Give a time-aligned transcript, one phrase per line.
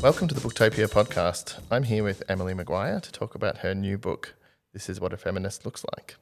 [0.00, 1.60] Welcome to the Booktopia podcast.
[1.72, 4.36] I'm here with Emily Maguire to talk about her new book,
[4.72, 6.14] This is What a Feminist Looks Like.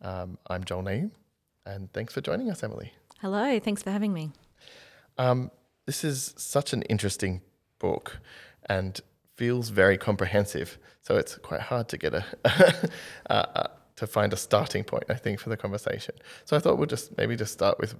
[0.00, 1.10] Um, I'm Joel Naoum,
[1.66, 2.94] and thanks for joining us, Emily.
[3.20, 4.32] Hello, thanks for having me.
[5.18, 5.50] Um,
[5.84, 7.42] this is such an interesting
[7.78, 8.18] book
[8.64, 8.98] and
[9.36, 12.24] feels very comprehensive, so it's quite hard to get a
[13.28, 16.14] uh, uh, to find a starting point, I think, for the conversation.
[16.46, 17.94] So I thought we'll just maybe just start with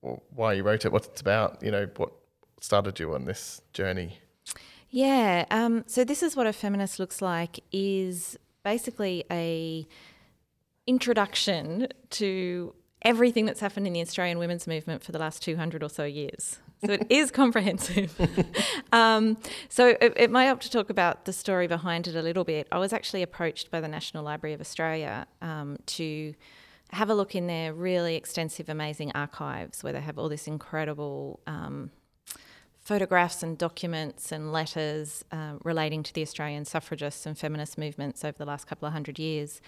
[0.00, 2.12] why you wrote it, what it's about, you know, what
[2.60, 4.20] started you on this journey.
[4.94, 5.44] Yeah.
[5.50, 9.88] Um, so this is what a feminist looks like is basically a
[10.86, 12.72] introduction to
[13.02, 16.60] everything that's happened in the Australian women's movement for the last 200 or so years.
[16.86, 18.16] So it is comprehensive.
[18.92, 19.36] um,
[19.68, 22.68] so it, it, might help to talk about the story behind it a little bit.
[22.70, 26.34] I was actually approached by the National Library of Australia um, to
[26.90, 31.40] have a look in their really extensive, amazing archives where they have all this incredible
[31.48, 31.90] um,
[32.84, 38.36] photographs and documents and letters uh, relating to the Australian suffragists and feminist movements over
[38.36, 39.62] the last couple of hundred years.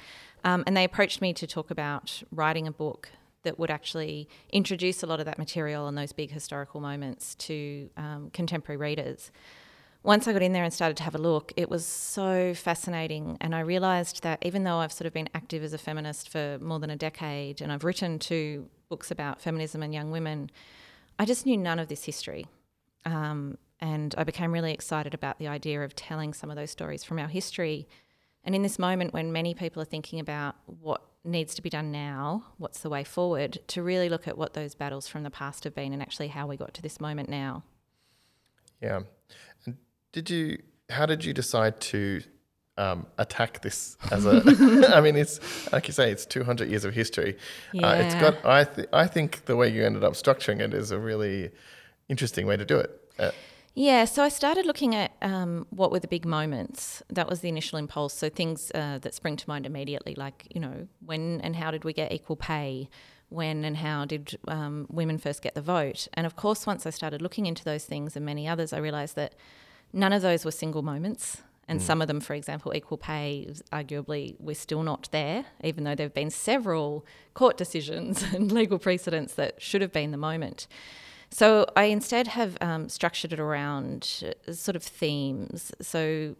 [0.44, 3.08] Um, and they approached me to talk about writing a book
[3.42, 7.88] that would actually introduce a lot of that material and those big historical moments to
[7.96, 9.30] um, contemporary readers.
[10.02, 13.38] Once I got in there and started to have a look, it was so fascinating.
[13.40, 16.58] And I realised that even though I've sort of been active as a feminist for
[16.60, 20.50] more than a decade and I've written two books about feminism and young women,
[21.18, 22.46] I just knew none of this history.
[23.06, 27.04] Um, and I became really excited about the idea of telling some of those stories
[27.04, 27.88] from our history.
[28.44, 31.92] And in this moment when many people are thinking about what needs to be done
[31.92, 35.64] now, what's the way forward, to really look at what those battles from the past
[35.64, 37.62] have been and actually how we got to this moment now.
[38.82, 39.00] Yeah.
[39.64, 39.76] And
[40.12, 40.58] did you,
[40.90, 42.22] how did you decide to
[42.78, 44.42] um, attack this as a,
[44.94, 45.40] I mean, it's,
[45.72, 47.36] like you say, it's 200 years of history.
[47.72, 47.88] Yeah.
[47.88, 50.90] Uh, it's got, I, th- I think the way you ended up structuring it is
[50.90, 51.50] a really
[52.08, 52.90] interesting way to do it.
[53.18, 53.30] Uh,
[53.78, 57.02] yeah, so I started looking at um, what were the big moments.
[57.10, 58.14] That was the initial impulse.
[58.14, 61.84] So things uh, that spring to mind immediately, like, you know, when and how did
[61.84, 62.88] we get equal pay?
[63.28, 66.08] When and how did um, women first get the vote?
[66.14, 69.14] And of course, once I started looking into those things and many others, I realised
[69.16, 69.34] that
[69.92, 71.42] none of those were single moments.
[71.68, 71.82] And mm.
[71.82, 76.06] some of them, for example, equal pay, arguably, we're still not there, even though there
[76.06, 80.66] have been several court decisions and legal precedents that should have been the moment.
[81.30, 85.72] So I instead have um, structured it around uh, sort of themes.
[85.80, 86.36] So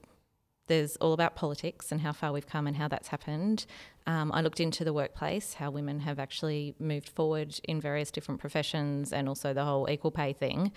[0.69, 3.67] there's all about politics and how far we've come and how that's happened.
[4.07, 8.41] Um, I looked into the workplace, how women have actually moved forward in various different
[8.41, 10.73] professions, and also the whole equal pay thing.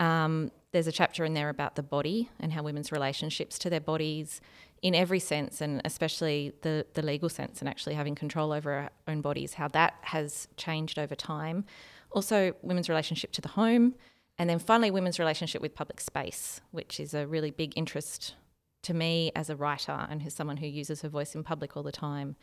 [0.00, 3.80] Um, there's a chapter in there about the body and how women's relationships to their
[3.80, 4.40] bodies,
[4.82, 8.90] in every sense, and especially the the legal sense, and actually having control over our
[9.06, 11.64] own bodies, how that has changed over time
[12.14, 13.94] also women's relationship to the home,
[14.38, 18.34] and then finally women's relationship with public space, which is a really big interest
[18.82, 21.82] to me as a writer and as someone who uses her voice in public all
[21.82, 22.36] the time,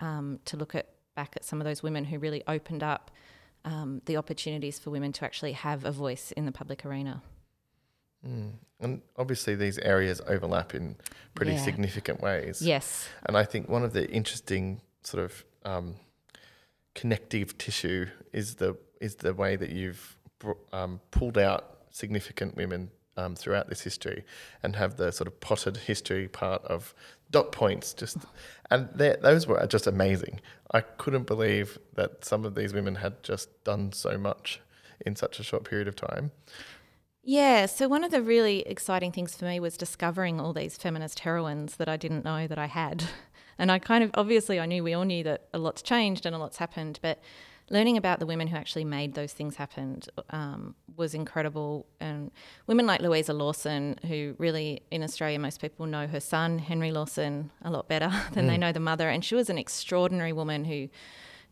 [0.00, 3.10] um, to look at back at some of those women who really opened up
[3.64, 7.22] um, the opportunities for women to actually have a voice in the public arena.
[8.26, 8.52] Mm.
[8.80, 10.96] And obviously, these areas overlap in
[11.34, 11.64] pretty yeah.
[11.64, 12.60] significant ways.
[12.60, 13.08] Yes.
[13.24, 15.94] And I think one of the interesting sort of um,
[16.96, 20.16] connective tissue is the is the way that you've
[20.72, 24.24] um, pulled out significant women um, throughout this history
[24.62, 26.94] and have the sort of potted history part of
[27.30, 28.16] dot points just
[28.70, 30.40] and those were just amazing
[30.72, 34.60] i couldn't believe that some of these women had just done so much
[35.04, 36.30] in such a short period of time
[37.28, 41.18] yeah, so one of the really exciting things for me was discovering all these feminist
[41.18, 43.02] heroines that I didn't know that I had.
[43.58, 46.34] And I kind of obviously I knew we all knew that a lot's changed and
[46.34, 47.20] a lot's happened, but
[47.70, 50.00] learning about the women who actually made those things happen
[50.30, 51.86] um, was incredible.
[52.00, 52.30] And
[52.66, 57.50] women like Louisa Lawson, who really in Australia, most people know her son, Henry Lawson,
[57.62, 58.48] a lot better than mm.
[58.48, 59.08] they know the mother.
[59.08, 60.88] And she was an extraordinary woman who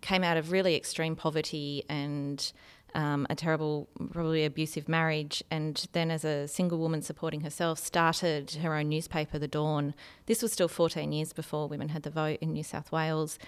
[0.00, 2.52] came out of really extreme poverty and
[2.94, 8.52] um, a terrible, probably abusive marriage, and then as a single woman supporting herself, started
[8.62, 9.94] her own newspaper, The Dawn.
[10.26, 13.38] This was still 14 years before women had the vote in New South Wales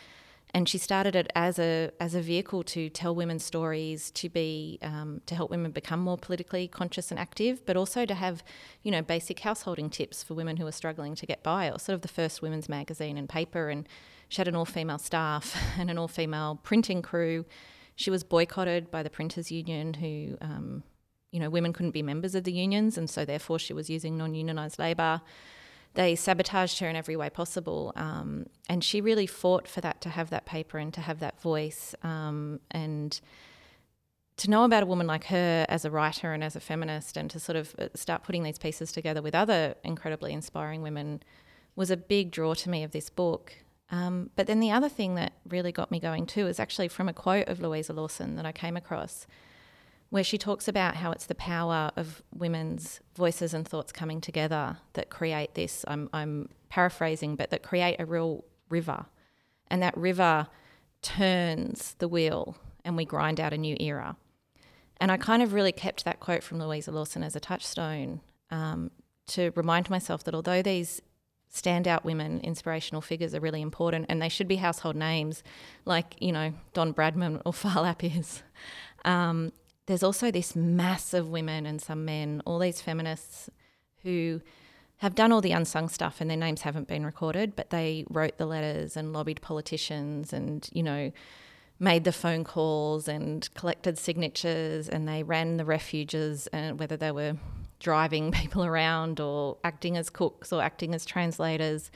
[0.54, 4.78] and she started it as a as a vehicle to tell women's stories, to be
[4.82, 8.42] um, to help women become more politically conscious and active, but also to have
[8.82, 11.70] you know basic householding tips for women who are struggling to get by.
[11.70, 13.88] Was sort of the first women's magazine and paper, and
[14.28, 17.44] she had an all female staff and an all female printing crew.
[17.96, 20.84] She was boycotted by the printers union, who um,
[21.32, 24.16] you know women couldn't be members of the unions, and so therefore she was using
[24.16, 25.20] non unionised labour
[25.96, 27.92] they sabotaged her in every way possible.
[27.96, 31.40] Um, and she really fought for that to have that paper and to have that
[31.40, 33.18] voice um, and
[34.36, 37.30] to know about a woman like her as a writer and as a feminist and
[37.30, 41.22] to sort of uh, start putting these pieces together with other incredibly inspiring women
[41.74, 43.56] was a big draw to me of this book.
[43.90, 47.08] Um, but then the other thing that really got me going too is actually from
[47.08, 49.26] a quote of Louisa Lawson that I came across,
[50.10, 54.78] where she talks about how it's the power of women's voices and thoughts coming together
[54.94, 55.84] that create this.
[55.86, 59.06] I'm, I'm paraphrasing, but that create a real river.
[59.68, 60.48] And that river
[61.02, 64.16] turns the wheel and we grind out a new era.
[64.98, 68.90] And I kind of really kept that quote from Louisa Lawson as a touchstone um,
[69.28, 71.02] to remind myself that although these
[71.52, 75.42] standout women, inspirational figures are really important and they should be household names
[75.84, 78.42] like, you know, Don Bradman or Phar Lap is,
[79.04, 79.52] um,
[79.86, 83.48] there's also this mass of women and some men, all these feminists
[84.02, 84.40] who
[84.98, 88.38] have done all the unsung stuff and their names haven't been recorded, but they wrote
[88.38, 91.12] the letters and lobbied politicians and, you know,
[91.78, 97.12] made the phone calls and collected signatures and they ran the refuges and whether they
[97.12, 97.36] were
[97.80, 101.90] driving people around or acting as cooks or acting as translators.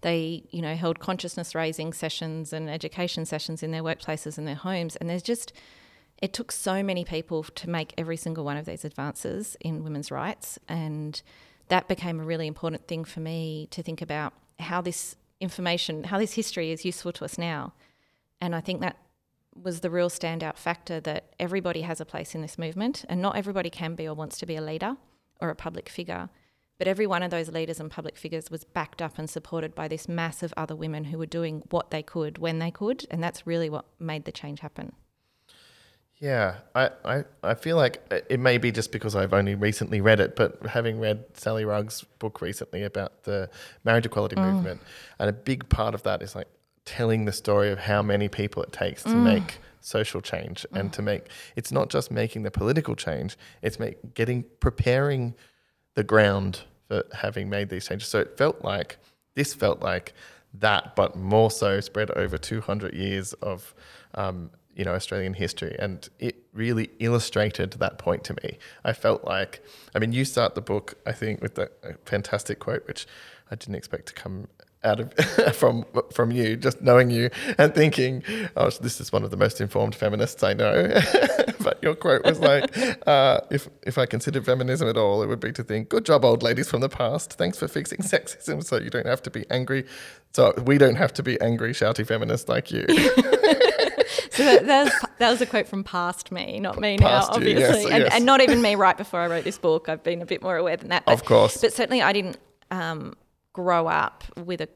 [0.00, 4.54] They you know held consciousness raising sessions and education sessions in their workplaces and their
[4.54, 4.96] homes.
[4.96, 5.52] And there's just
[6.20, 10.10] it took so many people to make every single one of these advances in women's
[10.10, 10.58] rights.
[10.68, 11.20] And
[11.68, 16.18] that became a really important thing for me to think about how this information how
[16.18, 17.72] this history is useful to us now.
[18.40, 18.96] And i think that
[19.62, 23.36] was the real standout factor that everybody has a place in this movement, and not
[23.36, 24.96] everybody can be or wants to be a leader
[25.40, 26.28] or a public figure.
[26.78, 29.88] But every one of those leaders and public figures was backed up and supported by
[29.88, 33.22] this mass of other women who were doing what they could when they could, and
[33.22, 34.92] that's really what made the change happen.
[36.20, 40.18] Yeah, I, I, I feel like it may be just because I've only recently read
[40.18, 43.50] it, but having read Sally Rugg's book recently about the
[43.84, 44.52] marriage equality mm.
[44.52, 44.80] movement,
[45.18, 46.48] and a big part of that is like
[46.84, 49.24] telling the story of how many people it takes to mm.
[49.24, 50.80] make social change mm.
[50.80, 51.26] and to make
[51.56, 55.34] it's not just making the political change it's make, getting preparing
[55.94, 58.98] the ground for having made these changes so it felt like
[59.34, 60.12] this felt like
[60.54, 63.74] that but more so spread over 200 years of
[64.14, 68.58] um, you know Australian history, and it really illustrated that point to me.
[68.84, 69.62] I felt like,
[69.94, 71.72] I mean, you start the book, I think, with that
[72.06, 73.06] fantastic quote, which
[73.50, 74.46] I didn't expect to come
[74.84, 75.12] out of
[75.56, 78.22] from from you, just knowing you and thinking,
[78.56, 81.00] "Oh, this is one of the most informed feminists I know."
[81.60, 82.76] but your quote was like,
[83.06, 86.24] uh, "If if I considered feminism at all, it would be to think, good job,
[86.24, 87.34] old ladies from the past.
[87.34, 89.84] Thanks for fixing sexism, so you don't have to be angry.
[90.32, 92.84] So we don't have to be angry, shouty feminists like you."
[94.30, 97.36] so that, that, was, that was a quote from past me, not me past now,
[97.36, 98.14] obviously, yes, and, yes.
[98.14, 99.88] and, not even me right before I wrote this book.
[99.88, 101.04] I've been a bit more aware than that.
[101.04, 102.38] But, of course, but certainly I didn't.
[102.70, 103.14] Um,
[103.58, 104.68] grow up with a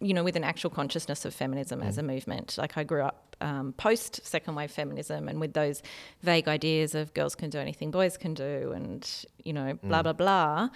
[0.00, 1.86] you know with an actual consciousness of feminism mm.
[1.86, 5.82] as a movement like i grew up um, post second wave feminism and with those
[6.22, 10.04] vague ideas of girls can do anything boys can do and you know blah mm.
[10.04, 10.68] blah blah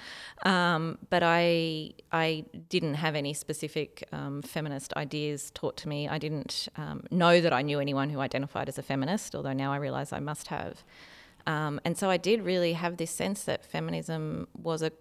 [0.44, 6.18] um, but i i didn't have any specific um, feminist ideas taught to me i
[6.18, 9.76] didn't um, know that i knew anyone who identified as a feminist although now i
[9.76, 10.84] realize i must have
[11.46, 14.92] um, and so i did really have this sense that feminism was a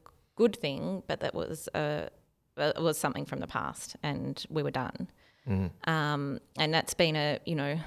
[0.41, 2.09] good thing, but that was a
[2.57, 5.09] was something from the past, and we were done.
[5.47, 5.71] Mm.
[5.87, 7.79] Um, and that's been a you know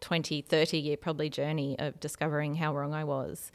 [0.00, 3.50] 20, 30 year probably journey of discovering how wrong I was,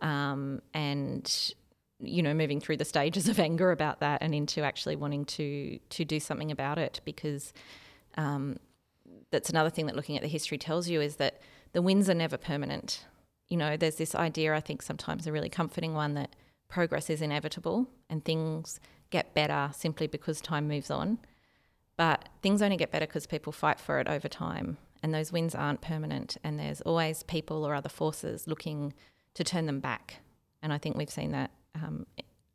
[0.00, 1.54] um, and
[2.00, 5.78] you know moving through the stages of anger about that and into actually wanting to
[5.90, 7.52] to do something about it because
[8.16, 8.58] um,
[9.30, 11.40] that's another thing that looking at the history tells you is that
[11.72, 13.06] the wins are never permanent.
[13.48, 16.34] You know, there's this idea I think sometimes a really comforting one that
[16.68, 18.80] progress is inevitable and things
[19.12, 21.18] get better simply because time moves on.
[21.96, 24.78] But things only get better because people fight for it over time.
[25.02, 26.36] And those wins aren't permanent.
[26.42, 28.94] And there's always people or other forces looking
[29.34, 30.16] to turn them back.
[30.62, 32.06] And I think we've seen that um,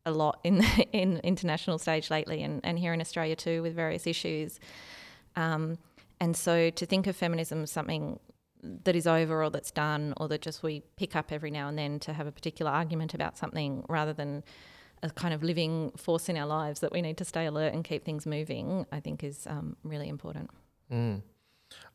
[0.05, 3.75] a lot in the in international stage lately and, and here in Australia too with
[3.75, 4.59] various issues.
[5.35, 5.77] Um,
[6.19, 8.19] and so to think of feminism as something
[8.63, 11.77] that is over or that's done or that just we pick up every now and
[11.77, 14.43] then to have a particular argument about something rather than
[15.03, 17.83] a kind of living force in our lives that we need to stay alert and
[17.83, 20.49] keep things moving, I think is um, really important.
[20.91, 21.21] Mm.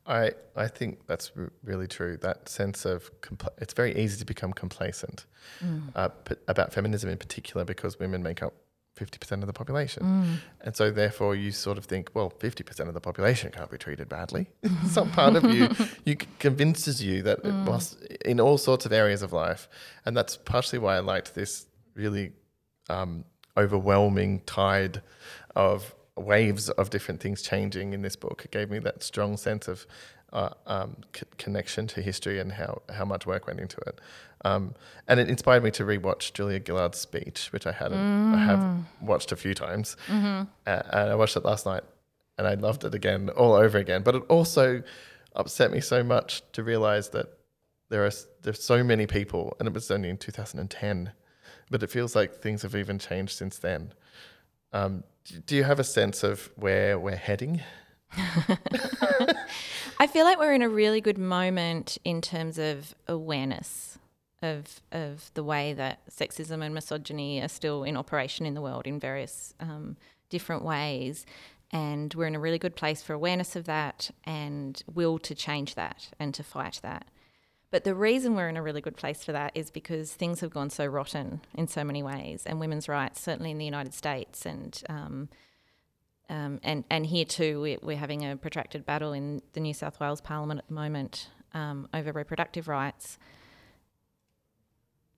[0.06, 2.16] I I think that's r- really true.
[2.16, 5.26] That sense of compl- it's very easy to become complacent
[5.64, 5.82] mm.
[5.94, 8.54] uh, p- about feminism in particular because women make up
[8.98, 10.02] 50% of the population.
[10.02, 10.36] Mm.
[10.60, 14.08] And so therefore you sort of think, well, 50% of the population can't be treated
[14.08, 14.50] badly.
[14.86, 15.68] Some part of you
[16.04, 17.48] you convinces you that mm.
[17.48, 19.68] it must in all sorts of areas of life.
[20.04, 22.32] And that's partially why I liked this really
[22.88, 23.24] um,
[23.56, 25.02] overwhelming tide
[25.54, 28.42] of waves of different things changing in this book.
[28.44, 29.86] It gave me that strong sense of
[30.32, 34.00] uh, um, c- connection to history and how, how much work went into it.
[34.44, 34.74] Um,
[35.06, 39.30] and it inspired me to rewatch Julia Gillard's speech, which I hadn't I have watched
[39.32, 39.96] a few times.
[40.10, 41.82] Uh, and I watched it last night,
[42.38, 44.02] and I loved it again, all over again.
[44.02, 44.82] But it also
[45.36, 47.26] upset me so much to realize that
[47.88, 48.10] there are
[48.42, 51.12] there's so many people, and it was only in 2010,
[51.72, 53.92] but it feels like things have even changed since then.
[54.72, 55.02] Um,
[55.46, 57.62] do you have a sense of where we're heading?
[59.98, 63.98] I feel like we're in a really good moment in terms of awareness
[64.42, 68.86] of of the way that sexism and misogyny are still in operation in the world
[68.86, 69.96] in various um,
[70.28, 71.24] different ways,
[71.70, 75.74] and we're in a really good place for awareness of that and will to change
[75.74, 77.06] that and to fight that.
[77.72, 80.50] But the reason we're in a really good place for that is because things have
[80.50, 84.44] gone so rotten in so many ways, and women's rights, certainly in the United States,
[84.44, 85.30] and um,
[86.28, 89.98] um, and and here too, we, we're having a protracted battle in the New South
[90.00, 93.18] Wales Parliament at the moment um, over reproductive rights.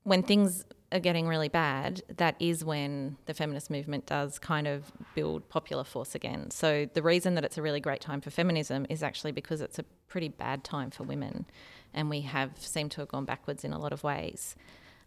[0.05, 4.93] When things are getting really bad, that is when the feminist movement does kind of
[5.17, 6.53] build popular force again.
[6.53, 9.79] So the reason that it's a really great time for feminism is actually because it's
[9.81, 11.47] a pretty bad time for women,
[11.93, 14.55] and we have seemed to have gone backwards in a lot of ways.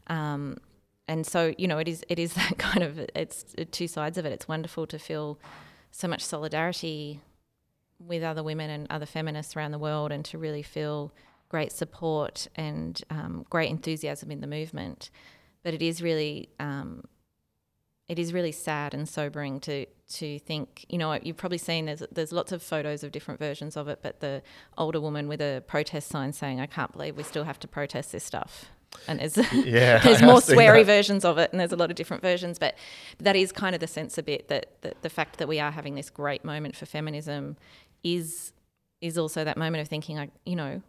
[0.08, 0.58] Um,
[1.08, 4.26] and so you know, it is it is that kind of it's two sides of
[4.26, 4.34] it.
[4.34, 5.40] It's wonderful to feel
[5.92, 7.22] so much solidarity
[7.98, 11.14] with other women and other feminists around the world, and to really feel
[11.50, 15.10] great support and um, great enthusiasm in the movement.
[15.64, 17.04] But it is really, um,
[18.08, 20.86] it is really sad and sobering to to think.
[20.90, 24.00] You know, you've probably seen there's there's lots of photos of different versions of it,
[24.02, 24.42] but the
[24.78, 28.12] older woman with a protest sign saying, "I can't believe we still have to protest
[28.12, 28.72] this stuff."
[29.08, 30.86] And there's, Yeah, there's I more sweary that.
[30.86, 32.58] versions of it, and there's a lot of different versions.
[32.58, 32.76] But
[33.20, 35.72] that is kind of the sense a bit that, that the fact that we are
[35.72, 37.58] having this great moment for feminism
[38.04, 38.54] is
[39.02, 40.82] is also that moment of thinking, like, you know,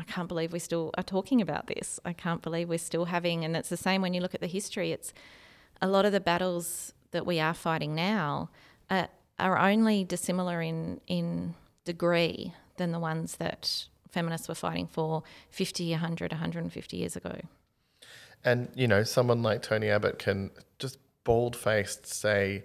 [0.00, 2.00] I can't believe we still are talking about this.
[2.06, 4.46] I can't believe we're still having, and it's the same when you look at the
[4.46, 4.92] history.
[4.92, 5.12] It's
[5.82, 8.48] a lot of the battles that we are fighting now
[8.88, 11.54] are, are only dissimilar in in
[11.84, 17.40] degree than the ones that feminists were fighting for 50, 100, 150 years ago.
[18.42, 22.64] And you know, someone like Tony Abbott can just bald faced say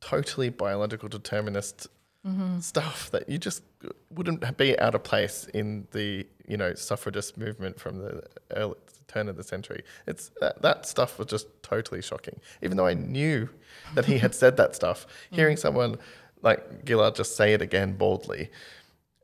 [0.00, 1.86] totally biological determinist
[2.26, 2.58] mm-hmm.
[2.58, 3.62] stuff that you just
[4.10, 8.22] wouldn't be out of place in the you know suffragist movement from the
[8.54, 8.74] early
[9.08, 9.82] turn of the century.
[10.06, 12.38] It's that, that stuff was just totally shocking.
[12.62, 13.48] Even though I knew
[13.94, 15.96] that he had said that stuff, hearing someone
[16.42, 18.50] like Gillard just say it again boldly,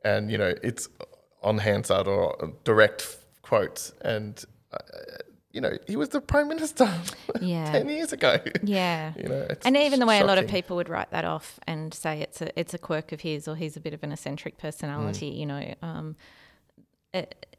[0.03, 0.89] and you know it's
[1.43, 4.43] on Hansard or direct quotes and.
[4.73, 4.77] Uh,
[5.51, 6.87] you know, he was the prime minister
[7.41, 7.71] Yeah.
[7.71, 8.37] ten years ago.
[8.61, 9.13] Yeah.
[9.17, 11.59] You know, it's and even the way a lot of people would write that off
[11.65, 14.11] and say it's a it's a quirk of his or he's a bit of an
[14.11, 16.15] eccentric personality, you know, um,
[17.13, 17.57] it,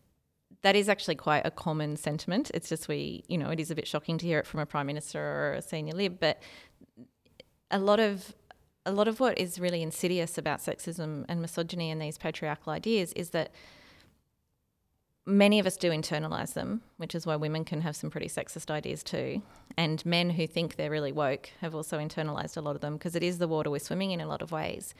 [0.63, 2.51] that is actually quite a common sentiment.
[2.53, 4.67] It's just we, you know, it is a bit shocking to hear it from a
[4.67, 6.43] prime minister or a senior lib, but
[7.71, 8.35] a lot of
[8.87, 13.13] a lot of what is really insidious about sexism and misogyny and these patriarchal ideas
[13.13, 13.53] is that
[15.27, 18.71] many of us do internalize them, which is why women can have some pretty sexist
[18.71, 19.43] ideas too.
[19.77, 23.15] And men who think they're really woke have also internalized a lot of them because
[23.15, 24.95] it is the water we're swimming in a lot of ways.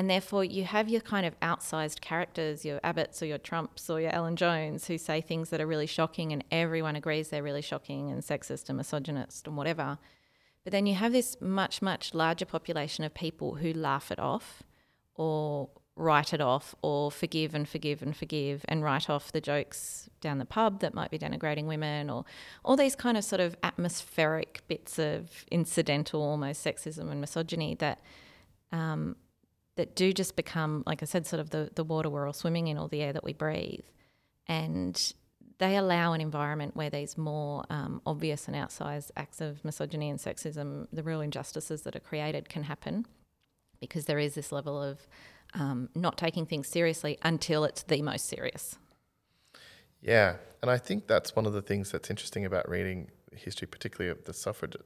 [0.00, 4.00] And therefore, you have your kind of outsized characters, your Abbotts or your Trumps or
[4.00, 7.60] your Alan Jones, who say things that are really shocking, and everyone agrees they're really
[7.60, 9.98] shocking and sexist and misogynist and whatever.
[10.64, 14.62] But then you have this much, much larger population of people who laugh it off
[15.16, 20.08] or write it off or forgive and forgive and forgive and write off the jokes
[20.22, 22.24] down the pub that might be denigrating women or
[22.64, 28.00] all these kind of sort of atmospheric bits of incidental almost sexism and misogyny that
[28.72, 29.14] um,
[29.76, 32.68] that do just become, like I said, sort of the, the water we're all swimming
[32.68, 33.84] in or the air that we breathe.
[34.46, 34.96] And
[35.58, 40.18] they allow an environment where these more um, obvious and outsized acts of misogyny and
[40.18, 43.06] sexism, the real injustices that are created, can happen
[43.80, 45.06] because there is this level of
[45.54, 48.78] um, not taking things seriously until it's the most serious.
[50.00, 54.10] Yeah, and I think that's one of the things that's interesting about reading history, particularly
[54.10, 54.76] of the suffrage,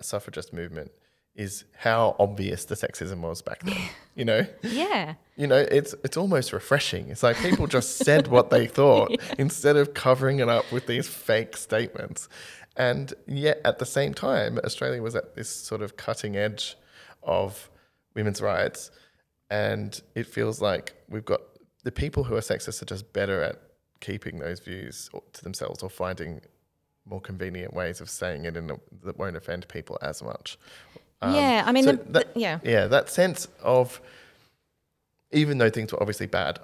[0.00, 0.90] suffragist movement,
[1.34, 3.76] is how obvious the sexism was back then.
[4.14, 5.14] you know, Yeah.
[5.36, 7.08] you know, it's it's almost refreshing.
[7.10, 11.08] It's like people just said what they thought instead of covering it up with these
[11.08, 12.28] fake statements.
[12.76, 16.76] And yet, at the same time, Australia was at this sort of cutting edge
[17.22, 17.70] of
[18.14, 18.90] women's rights,
[19.50, 21.40] and it feels like we've got
[21.84, 23.60] the people who are sexist are just better at
[24.00, 26.40] keeping those views to themselves or finding
[27.06, 30.58] more convenient ways of saying it in a, that won't offend people as much.
[31.28, 31.62] Um, yeah.
[31.66, 32.58] I mean, so the, that- yeah.
[32.62, 34.00] yeah, that sense of
[35.32, 36.58] even though things were obviously bad,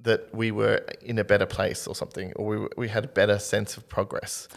[0.00, 3.38] that we were in a better place or something, or we, we had a better
[3.38, 4.48] sense of progress.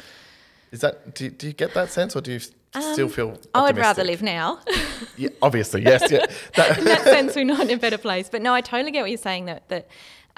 [0.72, 3.38] Is that do, do you get that sense, or do you still feel?
[3.54, 4.60] I would rather live now.
[5.18, 6.10] Yeah, obviously, yes.
[6.12, 6.26] Yeah,
[6.56, 8.28] That- in that sense, we're not in a better place.
[8.30, 9.46] But no, I totally get what you're saying.
[9.46, 9.88] That that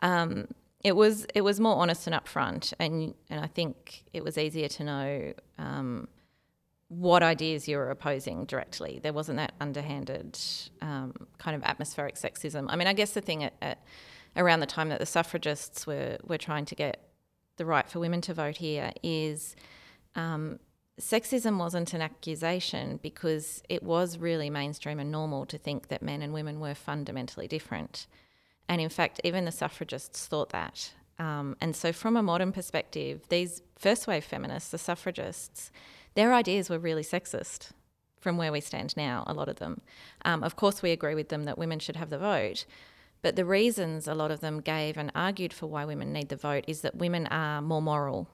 [0.04, 0.48] um,
[0.84, 4.68] it was it was more honest and upfront, and and I think it was easier
[4.68, 6.08] to know um,
[6.89, 9.00] what ideas you were opposing directly.
[9.01, 10.39] There wasn't that underhanded
[10.82, 12.67] um, kind of atmospheric sexism.
[12.70, 13.84] I mean, I guess the thing at, at
[14.36, 17.01] around the time that the suffragists were were trying to get
[17.58, 19.56] the right for women to vote here is
[20.15, 20.60] um,
[21.00, 26.22] sexism wasn't an accusation because it was really mainstream and normal to think that men
[26.22, 28.08] and women were fundamentally different.
[28.70, 30.94] And in fact, even the suffragists thought that.
[31.20, 35.72] Um, and so, from a modern perspective, these first wave feminists, the suffragists,
[36.18, 37.70] their ideas were really sexist
[38.20, 39.82] from where we stand now, a lot of them.
[40.26, 42.66] Um, of course, we agree with them that women should have the vote.
[43.22, 46.36] But the reasons a lot of them gave and argued for why women need the
[46.36, 48.30] vote is that women are more moral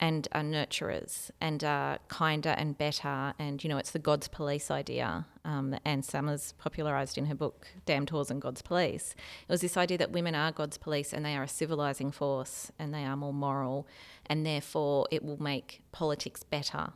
[0.00, 3.34] and are nurturers and are kinder and better.
[3.38, 7.34] And, you know, it's the God's police idea um, that Anne Summers popularised in her
[7.34, 9.14] book, Damned Whores and God's Police.
[9.46, 12.72] It was this idea that women are God's police and they are a civilising force
[12.78, 13.86] and they are more moral,
[14.24, 16.92] and therefore it will make politics better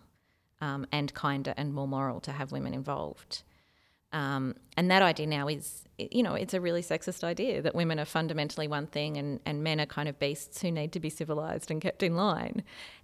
[0.62, 3.42] um, and kinder and more moral to have women involved.
[4.12, 7.98] Um, and that idea now is, you know, it's a really sexist idea that women
[7.98, 11.10] are fundamentally one thing and, and men are kind of beasts who need to be
[11.10, 12.62] civilized and kept in line.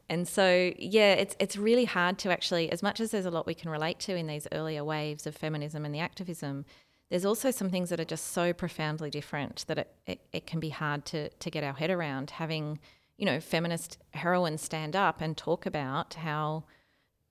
[0.08, 3.46] And so, yeah, it's, it's really hard to actually, as much as there's a lot
[3.46, 6.64] we can relate to in these earlier waves of feminism and the activism,
[7.10, 10.60] there's also some things that are just so profoundly different that it, it, it can
[10.60, 12.30] be hard to, to get our head around.
[12.30, 12.78] Having,
[13.16, 16.64] you know, feminist heroines stand up and talk about how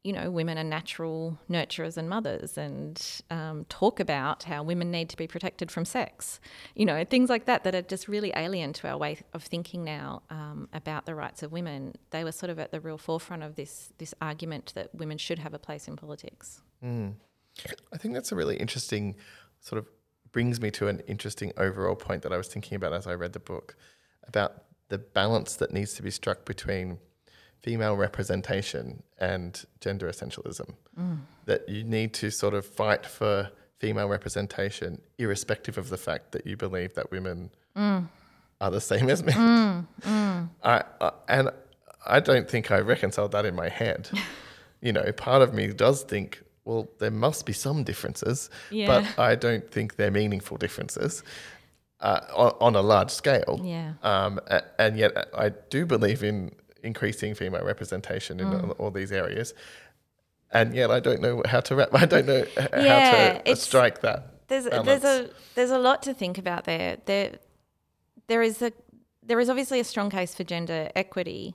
[0.07, 5.09] you know, women are natural nurturers and mothers, and um, talk about how women need
[5.09, 6.39] to be protected from sex.
[6.75, 9.83] You know, things like that that are just really alien to our way of thinking
[9.83, 11.93] now um, about the rights of women.
[12.11, 15.39] They were sort of at the real forefront of this this argument that women should
[15.39, 16.61] have a place in politics.
[17.93, 19.17] I think that's a really interesting
[19.59, 19.89] sort of
[20.31, 23.33] brings me to an interesting overall point that I was thinking about as I read
[23.33, 23.75] the book
[24.25, 26.99] about the balance that needs to be struck between
[27.61, 30.75] female representation and gender essentialism.
[31.45, 36.45] That you need to sort of fight for female representation irrespective of the fact that
[36.47, 39.87] you believe that women are the same as men.
[40.63, 41.49] I, I, and
[42.05, 44.09] I don't think I reconciled that in my head.
[44.81, 48.87] you know, part of me does think, well, there must be some differences, Yeah.
[48.87, 51.23] but I don't think they're meaningful differences
[52.01, 53.61] uh, on, on a large scale.
[53.63, 53.93] Yeah.
[54.03, 54.39] Um,
[54.79, 56.51] and yet, I do believe in
[56.87, 58.75] increasing female representation in Mm.
[58.79, 59.53] all, these areas.
[60.51, 61.89] And yet, I don't know how to wrap.
[62.03, 64.19] I don't know Yeah, how to strike that.
[64.47, 64.85] There's balance.
[64.87, 66.97] there's a there's a lot to think about there.
[67.05, 67.31] There
[68.27, 68.71] there is a
[69.29, 71.53] there is obviously a strong case for gender equity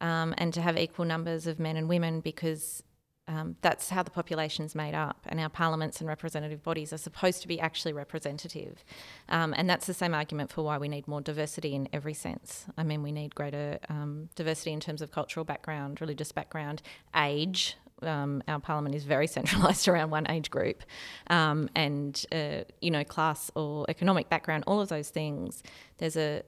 [0.00, 2.82] um, and to have equal numbers of men and women because
[3.28, 7.42] um, that's how the population's made up, and our parliaments and representative bodies are supposed
[7.42, 8.84] to be actually representative.
[9.28, 12.66] Um, and that's the same argument for why we need more diversity in every sense.
[12.78, 16.82] I mean, we need greater um, diversity in terms of cultural background, religious background,
[17.16, 17.76] age.
[18.02, 20.84] Um, our parliament is very centralised around one age group,
[21.28, 25.64] um, and uh, you know, class or economic background, all of those things.
[25.98, 26.42] There's a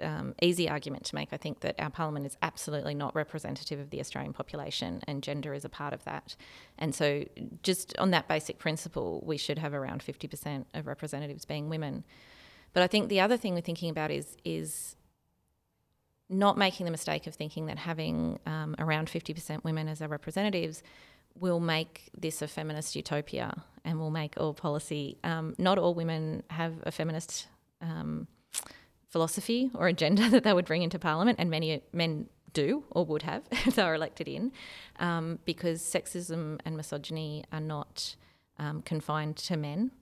[0.00, 3.90] um, easy argument to make, I think, that our parliament is absolutely not representative of
[3.90, 6.36] the Australian population, and gender is a part of that.
[6.78, 7.24] And so,
[7.62, 12.04] just on that basic principle, we should have around 50% of representatives being women.
[12.72, 14.96] But I think the other thing we're thinking about is is
[16.28, 20.82] not making the mistake of thinking that having um, around 50% women as our representatives
[21.38, 25.18] will make this a feminist utopia and will make all policy.
[25.22, 27.48] Um, not all women have a feminist
[27.82, 28.26] um,
[29.14, 33.22] philosophy or agenda that they would bring into parliament, and many men do or would
[33.22, 34.50] have if they were elected in,
[34.98, 38.16] um, because sexism and misogyny are not
[38.58, 39.92] um, confined to men,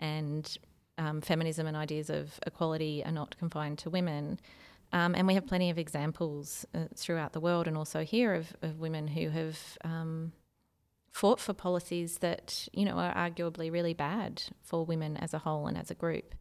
[0.00, 0.58] and
[0.98, 4.40] um, feminism and ideas of equality are not confined to women.
[4.92, 8.56] Um, and we have plenty of examples uh, throughout the world and also here of,
[8.62, 10.32] of women who have um,
[11.12, 15.68] fought for policies that you know are arguably really bad for women as a whole
[15.68, 16.34] and as a group.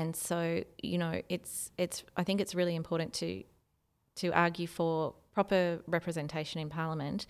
[0.00, 3.44] And so you know it's it's I think it's really important to
[4.16, 7.26] to argue for proper representation in parliament.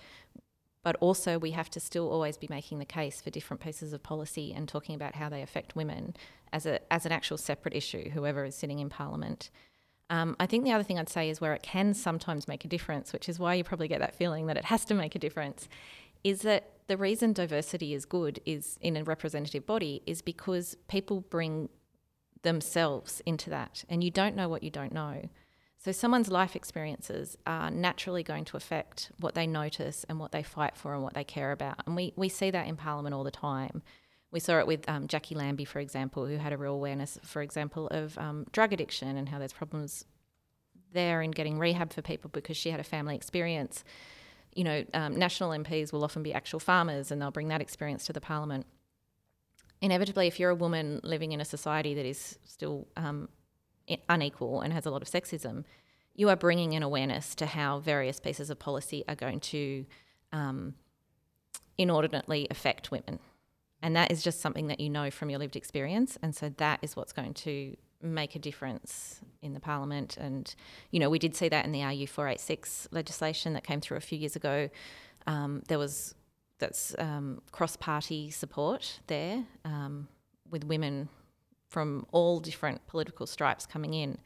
[0.82, 4.02] But also, we have to still always be making the case for different pieces of
[4.02, 6.14] policy and talking about how they affect women
[6.52, 8.08] as a as an actual separate issue.
[8.10, 9.50] Whoever is sitting in parliament,
[10.08, 12.68] um, I think the other thing I'd say is where it can sometimes make a
[12.68, 15.18] difference, which is why you probably get that feeling that it has to make a
[15.18, 15.68] difference,
[16.22, 21.20] is that the reason diversity is good is in a representative body is because people
[21.30, 21.68] bring
[22.42, 23.84] themselves into that.
[23.88, 25.28] And you don't know what you don't know.
[25.82, 30.42] So someone's life experiences are naturally going to affect what they notice and what they
[30.42, 31.82] fight for and what they care about.
[31.86, 33.82] And we, we see that in Parliament all the time.
[34.30, 37.40] We saw it with um, Jacqui Lambie, for example, who had a real awareness, for
[37.40, 40.04] example, of um, drug addiction and how there's problems
[40.92, 43.82] there in getting rehab for people because she had a family experience.
[44.54, 48.04] You know, um, national MPs will often be actual farmers and they'll bring that experience
[48.06, 48.66] to the Parliament.
[49.82, 53.28] Inevitably, if you're a woman living in a society that is still um,
[54.08, 55.64] unequal and has a lot of sexism,
[56.14, 59.86] you are bringing an awareness to how various pieces of policy are going to
[60.32, 60.74] um,
[61.78, 63.18] inordinately affect women.
[63.82, 66.18] And that is just something that you know from your lived experience.
[66.22, 70.16] And so that is what's going to make a difference in the parliament.
[70.18, 70.54] And,
[70.90, 74.02] you know, we did see that in the RU 486 legislation that came through a
[74.02, 74.68] few years ago.
[75.26, 76.14] Um, there was
[76.60, 80.06] that's um, cross party support there um,
[80.48, 81.08] with women
[81.68, 84.18] from all different political stripes coming in.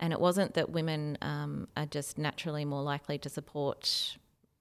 [0.00, 4.16] And it wasn't that women um, are just naturally more likely to support,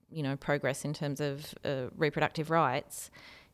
[0.10, 3.10] you know, progress in terms of uh, reproductive rights.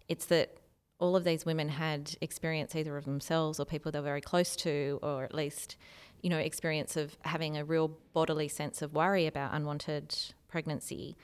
[0.07, 0.57] It's that
[0.99, 4.99] all of these women had experience either of themselves or people they're very close to,
[5.01, 5.77] or at least,
[6.21, 10.15] you know, experience of having a real bodily sense of worry about unwanted
[10.49, 11.15] pregnancy.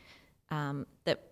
[0.50, 1.24] Um, that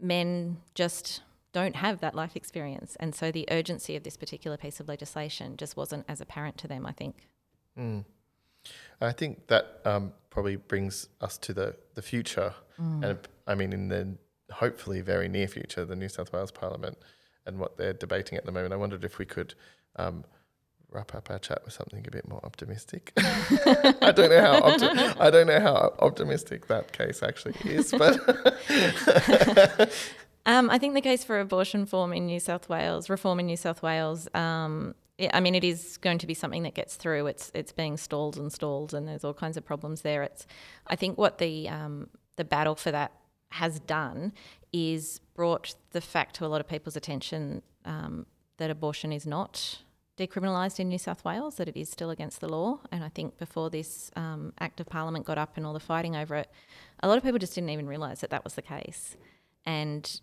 [0.00, 2.96] men just don't have that life experience.
[2.98, 6.68] And so the urgency of this particular piece of legislation just wasn't as apparent to
[6.68, 7.28] them, I think.
[7.78, 8.04] Mm.
[9.00, 12.54] I think that um, probably brings us to the, the future.
[12.80, 13.04] Mm.
[13.04, 14.16] And I mean, in the
[14.52, 16.98] hopefully very near future, the New South Wales Parliament
[17.46, 18.72] and what they're debating at the moment.
[18.72, 19.54] I wondered if we could
[19.96, 20.24] um,
[20.94, 23.12] wrap up our chat with something a bit more optimistic.
[23.18, 28.20] I don't know how opti- I don't know how optimistic that case actually is, but
[30.46, 33.56] Um, I think the case for abortion reform in New South Wales, reform in New
[33.56, 34.94] South Wales, um,
[35.32, 37.28] I mean, it is going to be something that gets through.
[37.28, 40.22] It's it's being stalled and stalled, and there's all kinds of problems there.
[40.22, 40.46] It's,
[40.86, 43.12] I think, what the um, the battle for that
[43.52, 44.32] has done
[44.72, 48.26] is brought the fact to a lot of people's attention um,
[48.56, 49.78] that abortion is not
[50.16, 52.80] decriminalised in New South Wales, that it is still against the law.
[52.92, 56.14] And I think before this um, Act of Parliament got up and all the fighting
[56.14, 56.50] over it,
[57.00, 59.16] a lot of people just didn't even realise that that was the case.
[59.66, 60.20] And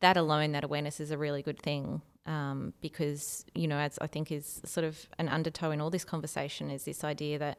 [0.00, 4.06] that alone, that awareness is a really good thing um, because, you know, as I
[4.06, 7.58] think is sort of an undertow in all this conversation is this idea that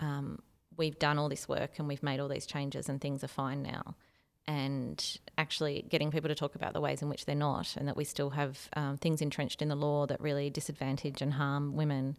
[0.00, 0.40] um,
[0.76, 3.62] we've done all this work and we've made all these changes and things are fine
[3.62, 3.94] now.
[4.46, 7.96] And actually getting people to talk about the ways in which they're not, and that
[7.96, 12.18] we still have um, things entrenched in the law that really disadvantage and harm women,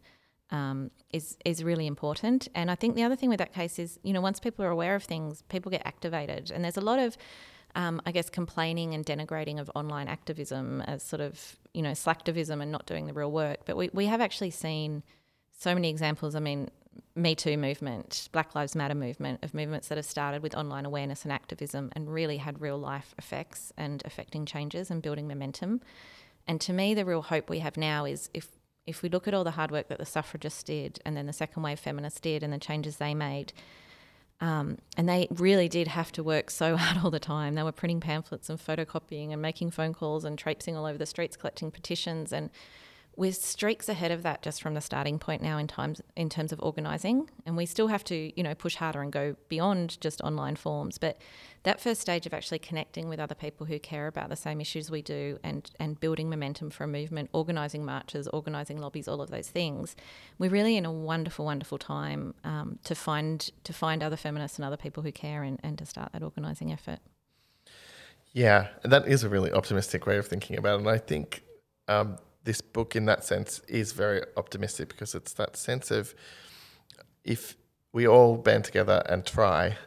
[0.49, 2.47] um, is is really important.
[2.55, 4.71] And I think the other thing with that case is, you know, once people are
[4.71, 7.15] aware of things, people get activated, and there's a lot of
[7.75, 12.61] um, I guess, complaining and denigrating of online activism as sort of, you know, slacktivism
[12.61, 13.59] and not doing the real work.
[13.65, 15.03] But we, we have actually seen
[15.51, 16.35] so many examples.
[16.35, 16.69] I mean,
[17.15, 21.23] Me Too movement, Black Lives Matter movement, of movements that have started with online awareness
[21.23, 25.81] and activism and really had real life effects and affecting changes and building momentum.
[26.47, 28.49] And to me, the real hope we have now is if
[28.85, 31.33] if we look at all the hard work that the suffragists did and then the
[31.33, 33.51] second wave feminists did and the changes they made,
[34.41, 37.55] um, and they really did have to work so hard all the time.
[37.55, 41.05] They were printing pamphlets and photocopying and making phone calls and traipsing all over the
[41.05, 42.31] streets collecting petitions.
[42.31, 42.49] And
[43.17, 46.51] we're streaks ahead of that just from the starting point now in times in terms
[46.51, 50.21] of organising, and we still have to you know push harder and go beyond just
[50.21, 50.97] online forms.
[50.97, 51.19] But
[51.63, 54.91] that first stage of actually connecting with other people who care about the same issues
[54.91, 59.29] we do, and and building momentum for a movement, organising marches, organising lobbies, all of
[59.29, 59.95] those things,
[60.37, 64.65] we're really in a wonderful, wonderful time um, to find to find other feminists and
[64.65, 66.99] other people who care, and, and to start that organising effort.
[68.33, 70.79] Yeah, that is a really optimistic way of thinking about it.
[70.79, 71.43] And I think
[71.87, 76.15] um, this book, in that sense, is very optimistic because it's that sense of
[77.23, 77.57] if
[77.91, 79.77] we all band together and try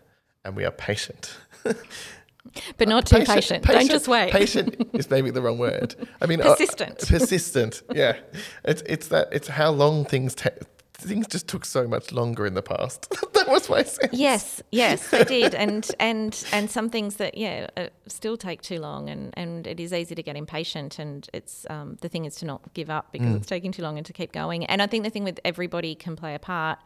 [0.45, 1.37] and we are patient.
[2.77, 3.65] but not too patient, patient.
[3.65, 3.65] patient.
[3.65, 4.33] Don't just wait.
[4.33, 5.95] Patient is maybe the wrong word.
[6.21, 7.03] I mean, persistent.
[7.03, 7.83] Uh, persistent.
[7.93, 8.17] Yeah,
[8.65, 10.55] it's it's that it's how long things take
[11.01, 13.09] things just took so much longer in the past.
[13.35, 14.13] that was my sense.
[14.13, 18.81] Yes, yes, they did, and and and some things that yeah uh, still take too
[18.81, 22.37] long, and and it is easy to get impatient, and it's um, the thing is
[22.37, 23.37] to not give up because mm.
[23.37, 24.65] it's taking too long and to keep going.
[24.67, 26.79] And I think the thing with everybody can play a part.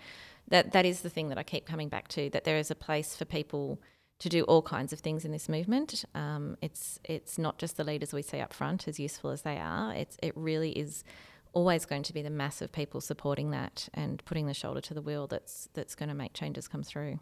[0.49, 2.29] That that is the thing that I keep coming back to.
[2.31, 3.81] That there is a place for people
[4.19, 6.05] to do all kinds of things in this movement.
[6.15, 9.59] Um, it's it's not just the leaders we see up front, as useful as they
[9.59, 9.95] are.
[9.95, 11.05] It's it really is
[11.53, 14.95] always going to be the mass of people supporting that and putting the shoulder to
[14.95, 17.21] the wheel that's that's going to make changes come through.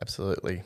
[0.00, 0.62] Absolutely.